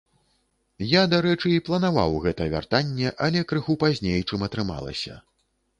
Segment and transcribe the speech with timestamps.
[0.99, 5.25] Я, дарэчы, і планаваў гэта вяртанне, але крыху пазней, чым атрымалася.